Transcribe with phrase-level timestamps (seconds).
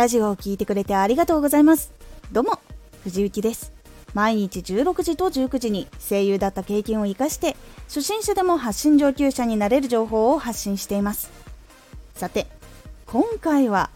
[0.00, 1.92] ラジオを聴いてくれてありがとうございます。
[2.32, 2.58] どうも
[3.04, 3.70] 藤幸です。
[4.14, 7.54] 毎日16時と19時に声優だった経験を生かして
[7.86, 11.30] 初心者でも発信上級者になれる情報を発信しています。
[12.14, 12.46] さて
[13.08, 13.90] 今回は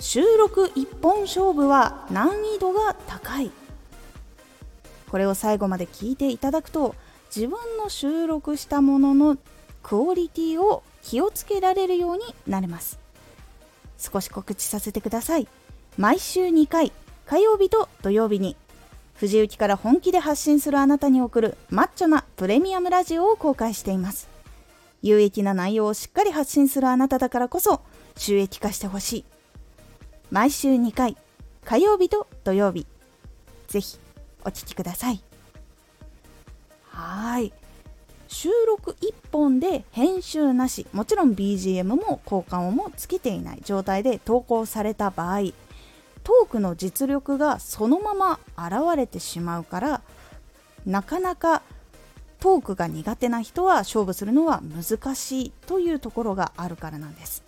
[0.00, 3.52] 収録一本勝負は難易度が高い。
[5.12, 6.96] これを最後まで聞いていただくと
[7.32, 9.38] 自分の収録したものの
[9.84, 12.98] クオリティを気をつけられるようになれます。
[14.00, 15.46] 少し告知させてください。
[15.98, 16.92] 毎週2回
[17.26, 18.56] 火曜日と土曜日に
[19.14, 24.28] 藤雪から本気で発信するあなたに送るマッチョなプレミアムラジオを公開しています。
[25.02, 27.82] 有益な内容をしっかり発信するあなただからこそ
[28.16, 29.24] 収益化してほしい。
[30.30, 31.16] 毎週2回
[31.64, 32.86] 火曜日と土曜日。
[33.68, 33.98] ぜひ
[34.44, 35.22] お聴きください。
[36.88, 37.52] はい。
[38.32, 40.86] 収録1本で編集なし。
[40.92, 45.40] もちろん BGM も交換音もつけていない状態で投稿された場合
[46.22, 50.00] トークの実力がそのまま現れてしまうから
[50.86, 51.62] なかなか
[52.38, 57.42] トークが苦手な人は勝負するのは難しいというところがあるからなんです。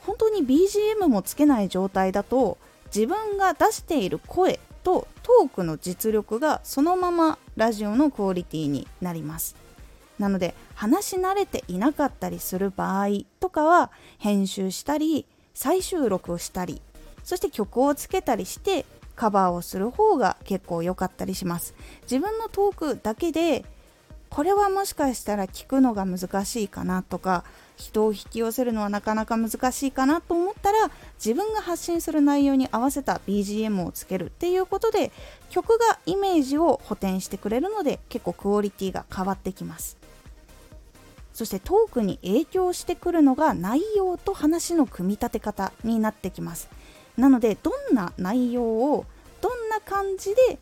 [0.00, 2.58] 本当に BGM もつけない状態だと
[2.94, 9.56] 自分が出している声とトークの実力がそのままラジオのクオリティになります。
[10.18, 13.08] なので話し慣れていなかったりする場合
[13.40, 16.82] とかは編集したり再収録をしたり
[17.24, 18.84] そして曲をつけたりして
[19.16, 21.74] カバーをする方が結構良かったりします。
[22.02, 23.64] 自分のトークだけで
[24.30, 27.44] これはもしかしたら聞くのが難しいかなとか
[27.80, 35.10] 人を引き寄せるのはなかなか難しいかなと思ったら自分が発信する内容に合わせた BGM をつけるっていうことで
[35.48, 39.98] 曲がイメージを補填してくれるので結構クオリティが変わってきます。
[41.32, 46.68] そしてトークに影響してくるのが内容と話の組み立て方になってきます。
[47.16, 49.06] なのでどんな内容を
[49.40, 50.58] どんな感じで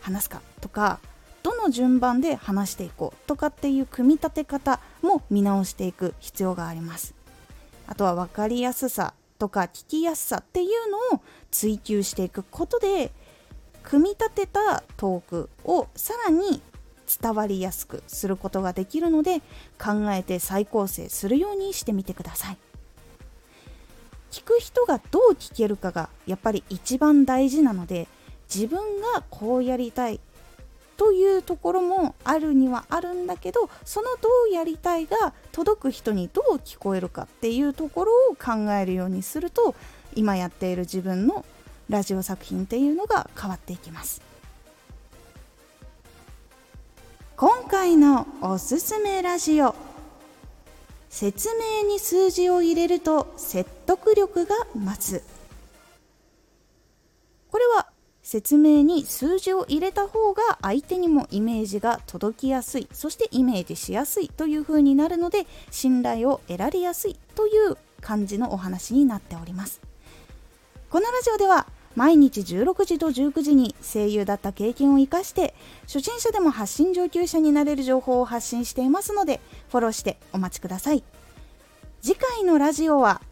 [0.00, 0.98] 話すかとか
[1.42, 7.14] どの順番で話していこうとかっていう組み立て方も見直していく必要があります。
[7.86, 13.12] あとは分かりやすさとか聞きやすさっていうのを追求していくことで
[13.82, 16.60] 組み立てたトークをさらに
[17.20, 19.40] 伝わりやすくすることができるので
[19.82, 22.58] 考えて再構成するようにしてみてください。
[24.30, 28.08] 聞く人がどう聞けるかがやっぱり一番大事なので
[28.52, 30.20] 自分がこうやりたい
[30.98, 39.76] というところもあるにはあるんだけどそのどうやりたいが届く人にどう聞こえるかっていうところを考えるようにすると
[40.14, 41.46] 今やっている自分の
[41.88, 44.20] ラジオ作品っていうのが変わっていきます。
[47.36, 49.74] 今回のおすすめラジオ。
[51.08, 55.22] 説明に数字を入れると説得力が増す。
[57.50, 57.88] これは
[58.30, 69.80] 説明に数字を入れた方が相手にもイメージが届きやすいそしてイメージしやすいという風になるので信頼を得られやすいという感じのお話になっております。
[70.90, 79.40] このラジオでは毎日16時と19時に声優だった経験を生かして初心者でも発信上級者になれる情報を発信していますので
[79.70, 81.02] フォローしてお待ちください。
[82.02, 83.22] 次回のラジオは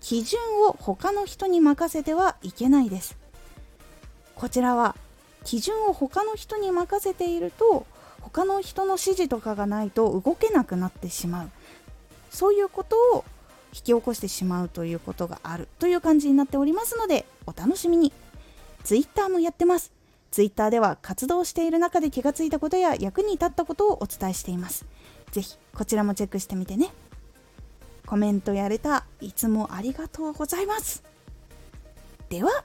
[0.00, 3.27] 基準を他の人に任せてはいけないです。
[4.38, 4.94] こちらは
[5.44, 7.86] 基準を他の人に任せていると
[8.20, 11.50] 他の人の指示とかがないと動けなくなってしまう。
[12.30, 13.24] そういうことを
[13.72, 15.66] 引き起こしてしまうということがある。
[15.80, 18.12] という感じになっておりますのでお楽しみに。
[18.84, 19.92] Twitter もやってます。
[20.30, 24.84] Twitter では活動している中で気がついたことや役に立ったことをお伝えしています。
[25.32, 26.92] 是非こちらもチェックしてみてね。
[28.06, 31.02] コメントやれたいつもありがとうございます。
[32.28, 32.62] では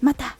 [0.00, 0.36] また。